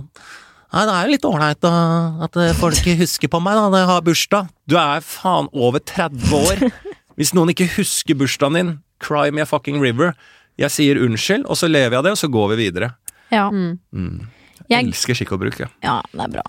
[0.68, 3.90] Nei, det er jo litt ålreit at eh, folk husker på meg da, når jeg
[3.92, 4.50] har bursdag.
[4.68, 6.64] Du er faen over 30 år.
[7.18, 10.12] Hvis noen ikke husker bursdagen din, cry me a fucking river.
[10.60, 12.92] Jeg sier unnskyld, og så lever jeg av det, og så går vi videre.
[13.34, 13.48] ja.
[13.50, 14.34] mm.
[14.68, 15.70] Jeg, Elsker skikk og bruk, ja.
[15.80, 16.42] ja, det er bra.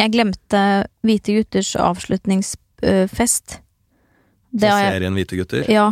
[0.00, 0.62] Jeg glemte
[1.06, 3.60] Hvite gutters avslutningsfest.
[4.52, 5.68] Det har jeg Serien Hvite gutter.
[5.72, 5.86] Ja.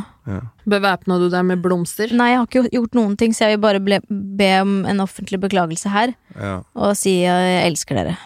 [0.68, 2.12] Bevæpna du deg med blomster?
[2.12, 5.00] Nei, jeg har ikke gjort noen ting, så jeg vil bare ble, be om en
[5.00, 6.12] offentlig beklagelse her.
[6.36, 8.18] Ja, Og si jeg elsker dere.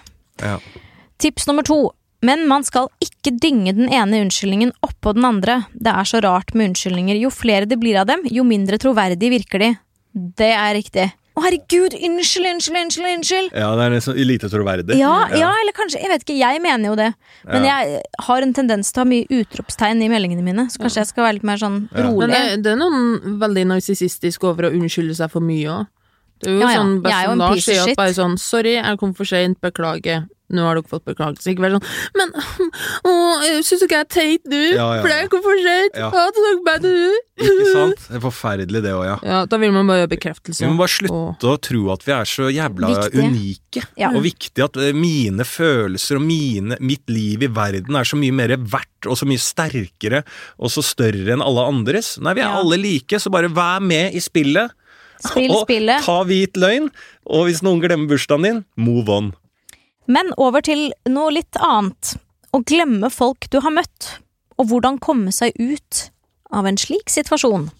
[0.42, 0.59] ja.
[1.23, 1.92] Tips nummer to.
[2.25, 5.61] Men man skal ikke dynge den ene unnskyldningen oppå den andre.
[5.73, 7.20] Det er så rart med unnskyldninger.
[7.20, 9.68] Jo flere det blir av dem, jo mindre troverdig virker de.
[10.12, 11.07] Det er riktig.
[11.35, 13.14] 'Å, herregud, unnskyld, unnskyld, unnskyld'.
[13.16, 14.94] unnskyld Ja, det er liksom lite troverdig.
[14.99, 17.14] ja, ja, eller kanskje Jeg vet ikke, jeg mener jo det.
[17.44, 17.81] Men Ja.
[17.83, 21.07] jeg har en tendens til å ha mye utropstegn i meldingene mine, så kanskje jeg
[21.09, 22.03] skal være litt mer sånn Ja.
[22.07, 22.29] rolig.
[22.29, 25.87] Men det, det er noen veldig narsissistisk over å unnskylde seg for mye òg.
[26.42, 26.79] Det er jo Ja, ja.
[26.81, 30.29] sånn Jeg best Lars sier at bare sånn 'sorry, jeg kom for seint, beklager'.
[30.53, 31.49] Nå har dere fått beklagelse.
[31.51, 32.31] Ikke vær sånn 'men
[33.09, 34.61] å, syns dere jeg er teit nå?
[34.77, 35.97] Ja, ja, For jeg kom for seint'.
[35.97, 36.11] Ja.
[36.12, 36.31] Ja.
[36.35, 36.85] Takk.
[37.40, 37.97] Ikke sant?
[38.09, 39.16] Det er forferdelig, det òg, ja.
[39.25, 40.61] Ja, da vil man bare gjøre bekreftelse.
[40.62, 43.25] Vi må bare slutte Og- å tro at vi er så jævla Viktige.
[43.25, 43.83] unike.
[43.99, 44.11] Ja.
[44.14, 48.33] Og viktig at eh, mine følelser og mine, mitt liv i verden er så mye
[48.33, 50.23] mer verdt og så mye sterkere
[50.59, 52.18] og så større enn alle andres.
[52.20, 52.61] Nei, vi er Ja.
[52.61, 54.70] alle like, så bare vær med i spillet.
[55.22, 55.70] Spill og
[56.05, 56.90] ta hvit løgn.
[57.31, 59.33] Og hvis noen glemmer bursdagen din, move on.
[60.07, 62.16] Men over til noe litt annet.
[62.55, 64.11] Å glemme folk du har møtt,
[64.61, 66.09] og hvordan komme seg ut
[66.55, 67.70] av en slik situasjon.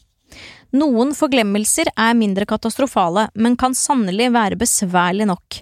[0.75, 5.61] Noen forglemmelser er mindre katastrofale, men kan sannelig være besværlig nok.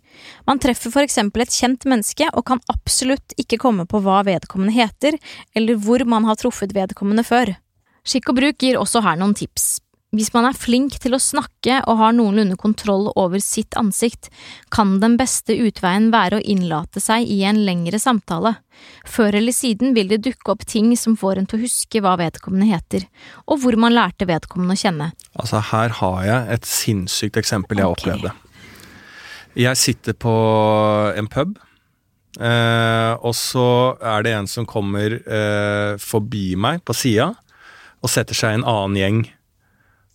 [0.49, 4.73] Man treffer for eksempel et kjent menneske og kan absolutt ikke komme på hva vedkommende
[4.73, 5.19] heter,
[5.53, 7.53] eller hvor man har truffet vedkommende før.
[8.09, 9.83] Skikk og bruk gir også her noen tips.
[10.13, 14.29] Hvis man er flink til å snakke og har noenlunde kontroll over sitt ansikt,
[14.69, 18.59] kan den beste utveien være å innlate seg i en lengre samtale.
[19.09, 22.19] Før eller siden vil det dukke opp ting som får en til å huske hva
[22.21, 23.09] vedkommende heter,
[23.49, 25.09] og hvor man lærte vedkommende å kjenne.
[25.33, 28.13] Altså, her har jeg et sinnssykt eksempel jeg okay.
[28.13, 28.37] opplevde.
[29.65, 30.39] Jeg sitter på
[31.17, 31.57] en pub,
[32.37, 37.33] eh, og så er det en som kommer eh, forbi meg på sida
[38.03, 39.31] og setter seg i en annen gjeng.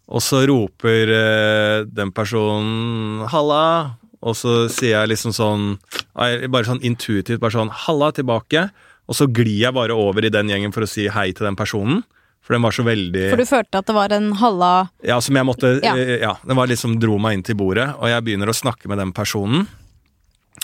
[0.07, 5.65] Og så roper eh, den personen 'halla', og så sier jeg liksom sånn
[6.17, 8.69] eh, Bare sånn intuitivt bare sånn 'halla' tilbake,
[9.07, 11.59] og så glir jeg bare over i den gjengen for å si hei til den
[11.59, 12.03] personen.
[12.47, 15.35] For den var så veldig For du følte at det var en halla ja, som
[15.35, 15.95] jeg måtte Ja.
[15.99, 16.33] ja.
[16.47, 19.11] den var liksom dro meg inn til bordet, og jeg begynner å snakke med den
[19.11, 19.67] personen.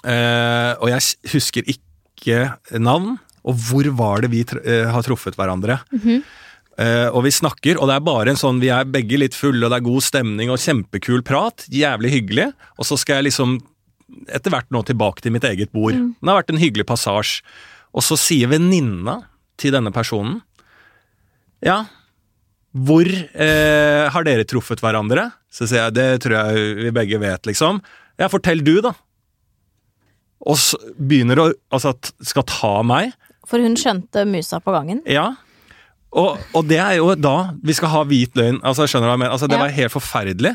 [0.04, 5.36] Eh, og jeg husker ikke navn, og hvor var det vi tr eh, har truffet
[5.36, 5.82] hverandre.
[6.82, 9.66] Eh, og vi snakker, og det er bare en sånn Vi er begge litt fulle,
[9.66, 11.68] og det er god stemning og kjempekul prat.
[11.74, 12.50] Jævlig hyggelig.
[12.78, 13.60] Og så skal jeg liksom
[14.30, 15.96] etter hvert nå tilbake til mitt eget bord.
[15.96, 17.42] Det har vært en hyggelig passasje.
[17.94, 19.20] Og så sier venninna
[19.62, 20.40] til denne personen
[21.64, 21.84] Ja,
[22.74, 25.28] hvor uh, har dere truffet hverandre?
[25.54, 27.84] Så sier jeg, det tror jeg vi begge vet, liksom.
[28.18, 28.96] Ja, fortell du, da.
[30.44, 31.94] Og så begynner å Altså,
[32.26, 33.14] skal ta meg.
[33.48, 35.04] For hun skjønte musa på gangen.
[35.10, 35.36] Ja.
[36.14, 38.60] Og, og det er jo da vi skal ha hvit løgn.
[38.62, 39.34] Altså, skjønner du hva jeg mener?
[39.34, 39.64] Altså, det Ja.
[39.64, 40.52] var helt forferdelig.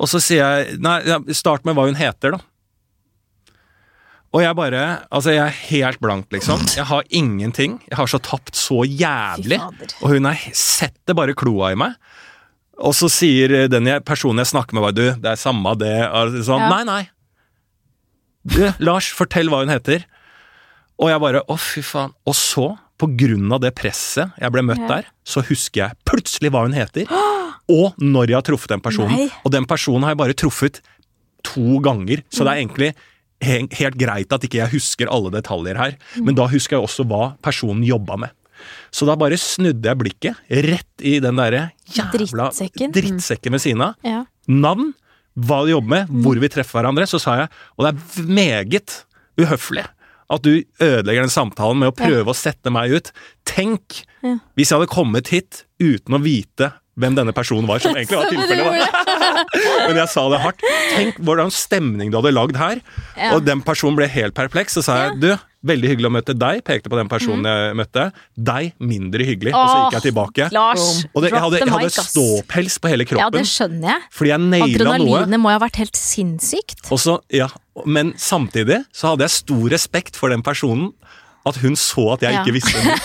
[0.00, 0.96] Og så sier jeg Nei,
[1.36, 2.40] start med hva hun heter, da.
[4.32, 6.62] Og jeg bare Altså, jeg er helt blank, liksom.
[6.76, 7.78] Jeg har ingenting.
[7.90, 9.58] Jeg har så tapt så jævlig.
[10.00, 11.98] Og hun er, setter bare kloa i meg.
[12.82, 15.92] Og så sier den jeg, personen jeg snakker med, bare du, det er samme det.
[16.08, 16.70] og Sånn, Ja.
[16.72, 17.02] Nei, nei.
[18.48, 20.06] Du, Lars, fortell hva hun heter.
[20.98, 22.10] Og jeg bare å, fy faen.
[22.26, 24.88] Og så, på grunn av det presset jeg ble møtt Ja.
[24.96, 27.06] der, så husker jeg plutselig hva hun heter.
[27.72, 29.16] Og når jeg har truffet den personen.
[29.16, 29.28] Nei.
[29.46, 30.80] Og den personen har jeg bare truffet
[31.46, 32.92] to ganger, så det er egentlig
[33.42, 35.96] helt greit at ikke jeg husker alle detaljer her.
[36.22, 38.30] Men da husker jeg også hva personen jobba med.
[38.94, 42.92] Så da bare snudde jeg blikket rett i den derre jævla Drittsekken.
[42.94, 43.96] drittsekken ved siden av.
[44.06, 44.20] Ja.
[44.46, 44.92] Navn,
[45.34, 47.08] hva de jobber med, hvor vi treffer hverandre.
[47.10, 49.00] Så sa jeg, og det er meget
[49.40, 49.86] uhøflig
[50.30, 53.12] at du ødelegger den samtalen med å prøve å sette meg ut.
[53.48, 54.36] Tenk Ja.
[54.56, 58.28] hvis jeg hadde kommet hit uten å vite hvem denne personen var, som egentlig var
[58.32, 58.84] tilfellet.
[59.88, 60.60] Men jeg sa det hardt.
[60.94, 62.80] Tenk hvordan stemning du hadde lagd her.
[63.16, 63.32] Ja.
[63.34, 64.76] Og den personen ble helt perpleks.
[64.78, 65.30] og sa jeg du,
[65.66, 66.62] veldig hyggelig å møte deg.
[66.66, 68.06] Pekte på den personen jeg møtte.
[68.36, 69.52] Deg mindre hyggelig.
[69.54, 70.48] Og så gikk jeg tilbake.
[70.54, 73.22] Lars, Og det, jeg hadde, jeg hadde ståpels på hele kroppen.
[73.24, 74.06] Ja, det skjønner jeg.
[74.18, 74.96] fordi jeg naila noe.
[74.96, 76.86] Adrenalinet må jo ha vært helt sinnssykt.
[76.92, 77.48] Og så, ja,
[77.86, 80.90] men samtidig så hadde jeg stor respekt for den personen.
[81.48, 82.42] At hun så at jeg Ja.
[82.42, 82.96] ikke visste noe.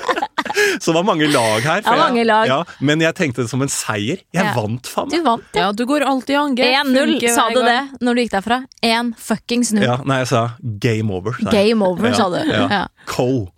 [0.82, 1.82] så det var mange lag her.
[1.84, 2.46] Ja, mange lag.
[2.50, 4.18] Ja, men jeg tenkte det som en seier.
[4.34, 4.52] Jeg Ja.
[4.56, 5.08] vant, faen.
[5.12, 5.68] Du vant, ja.
[5.68, 6.74] Ja, du går alltid i angrep.
[6.86, 8.60] 1-0, sa du det når du gikk derfra?
[8.82, 9.84] 1 fuckings 0.
[9.84, 10.42] Ja, nei, jeg sa
[10.80, 11.32] game over.
[11.40, 11.50] sa.
[11.50, 12.40] Game over, Ja, sa du.
[12.48, 12.66] Ja.
[12.68, 12.84] Ja.
[13.06, 13.50] Cold.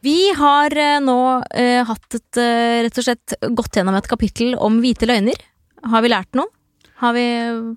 [0.00, 4.54] Vi har eh, nå uh, hatt et uh, rett og slett gått gjennom et kapittel
[4.54, 5.34] om hvite løgner.
[5.90, 6.46] Har vi lært noe?
[6.98, 7.24] Har vi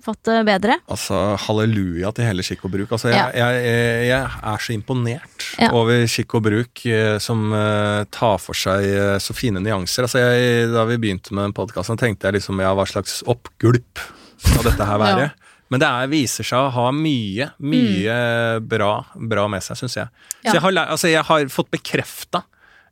[0.01, 0.79] fått det bedre?
[0.89, 2.93] Altså, halleluja til hele Skikk og bruk.
[2.95, 3.49] Altså, jeg, Ja.
[3.53, 5.69] jeg, jeg, er så imponert Ja.
[5.77, 10.07] over Skikk og bruk eh, som uh, tar for seg uh, så fine nyanser.
[10.07, 14.01] Altså, jeg, da vi begynte med podkasten, tenkte jeg liksom ja, hva slags oppgulp
[14.41, 15.29] skal dette her være?
[15.29, 15.51] Ja.
[15.71, 18.15] Men det er, viser seg å ha mye, mye
[18.59, 20.09] bra, bra med seg, syns jeg.
[20.41, 22.41] Så jeg har, altså, jeg har fått bekrefta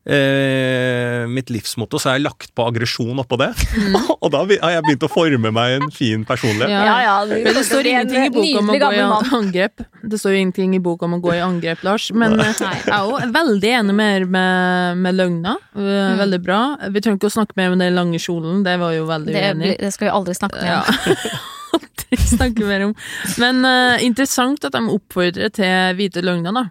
[0.10, 3.50] eh, mitt livsmotto, så har jeg lagt på aggresjon oppå det.
[4.24, 6.74] og da har jeg begynt å forme meg en fin personlighet.
[6.74, 6.96] Ja.
[7.06, 9.04] Ja, det, Men det står ingenting i boka om å gå i
[9.40, 9.84] angrep.
[10.10, 12.10] Det står jo ingenting i boka om å gå i angrep, Lars.
[12.16, 12.50] Men Nei.
[12.58, 15.58] jeg er jo veldig enig mer med, med løgna.
[15.76, 16.18] Eh, Mm.
[16.20, 16.58] Veldig bra.
[16.92, 19.64] Vi trenger ikke å snakke mer om den lange kjolen, det var jo veldig uenig.
[19.64, 20.82] blir- det skal vi aldri snakke mer Ja.
[20.84, 21.40] om.
[21.80, 22.94] Aldri snakke mer om.
[23.38, 26.64] Men uh, interessant at de oppfordrer til hvite løgner, da.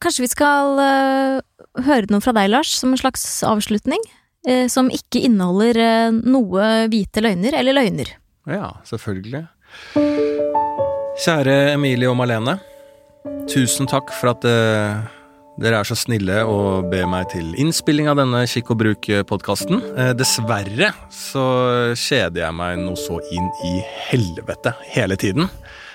[0.00, 0.78] Kanskje vi skal
[1.86, 4.02] høre noe fra deg, Lars, som en slags avslutning?
[4.48, 8.14] Eh, som ikke inneholder eh, noe hvite løgner, eller løgner.
[8.48, 9.44] Ja, selvfølgelig.
[11.20, 12.56] Kjære Emilie og Malene.
[13.50, 15.02] Tusen takk for at eh,
[15.60, 19.82] dere er så snille å be meg til innspilling av denne Kikk og bruk-podkasten.
[19.92, 21.44] Eh, dessverre så
[21.92, 23.74] kjeder jeg meg noe så inn i
[24.08, 25.50] helvete hele tiden.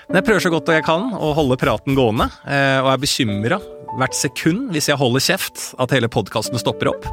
[0.07, 3.59] Men jeg prøver så godt jeg kan å holde praten gående, eh, og er bekymra
[3.95, 7.07] hvert sekund hvis jeg holder kjeft at hele podkasten stopper opp.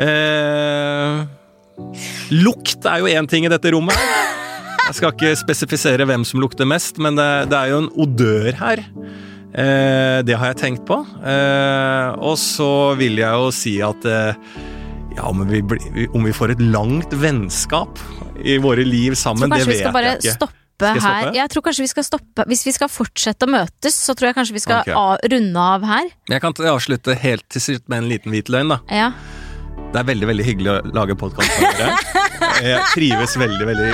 [0.00, 1.24] Eh,
[2.32, 3.98] lukt er jo én ting i dette rommet.
[4.86, 8.54] Jeg skal ikke spesifisere hvem som lukter mest, men det, det er jo en odør
[8.60, 8.84] her.
[9.56, 11.00] Eh, det har jeg tenkt på.
[11.26, 14.38] Eh, og så vil jeg jo si at eh,
[15.16, 15.62] ja, om vi,
[16.12, 17.98] om vi får et langt vennskap
[18.44, 20.52] i våre liv sammen, det kanskje vi vet skal bare jeg ikke.
[20.76, 21.32] Stoppe her.
[21.34, 24.38] Jeg tror kanskje vi skal stoppe Hvis vi skal fortsette å møtes, så tror jeg
[24.38, 25.30] kanskje vi skal okay.
[25.32, 26.10] runde av her.
[26.28, 28.74] Jeg kan avslutte helt til slutt med en liten hvit løgn.
[28.74, 28.80] da.
[28.90, 29.12] Ja.
[29.92, 31.96] Det er veldig veldig hyggelig å lage podkast med dere.
[32.60, 33.92] Jeg trives veldig, veldig,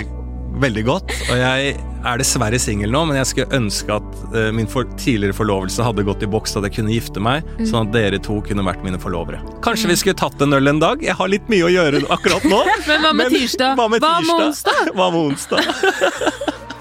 [0.63, 1.13] veldig godt.
[1.31, 5.37] Og jeg er dessverre singel nå, men jeg skulle ønske at eh, min for tidligere
[5.37, 8.65] forlovelse hadde gått i boks, at jeg kunne gifte meg, sånn at dere to kunne
[8.67, 9.43] vært mine forlovere.
[9.63, 11.05] Kanskje vi skulle tatt en øl en dag?
[11.05, 12.65] Jeg har litt mye å gjøre akkurat nå.
[12.89, 13.79] Men hva med tirsdag?
[13.79, 14.49] Hva med Hva med tirsdag?
[14.49, 14.97] onsdag?
[14.99, 16.61] Hva med onsdag?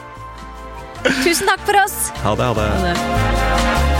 [1.23, 2.11] Tusen takk for oss!
[2.23, 2.69] Ha det, ha det.
[2.69, 3.90] Ha det.